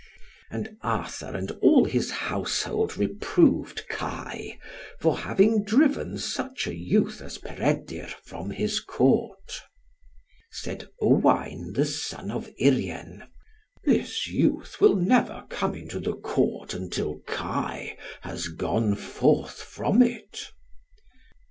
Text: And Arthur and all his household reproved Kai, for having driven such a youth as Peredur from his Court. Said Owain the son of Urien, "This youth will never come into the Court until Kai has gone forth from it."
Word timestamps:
And 0.49 0.77
Arthur 0.81 1.35
and 1.37 1.51
all 1.61 1.85
his 1.85 2.09
household 2.09 2.97
reproved 2.97 3.83
Kai, 3.87 4.57
for 4.99 5.19
having 5.19 5.63
driven 5.63 6.17
such 6.17 6.65
a 6.65 6.73
youth 6.75 7.21
as 7.21 7.37
Peredur 7.37 8.07
from 8.23 8.49
his 8.49 8.79
Court. 8.79 9.61
Said 10.49 10.89
Owain 11.03 11.73
the 11.73 11.85
son 11.85 12.31
of 12.31 12.49
Urien, 12.57 13.25
"This 13.83 14.25
youth 14.25 14.81
will 14.81 14.95
never 14.95 15.45
come 15.51 15.75
into 15.75 15.99
the 15.99 16.15
Court 16.15 16.73
until 16.73 17.19
Kai 17.27 17.95
has 18.21 18.47
gone 18.47 18.95
forth 18.95 19.61
from 19.61 20.01
it." 20.01 20.51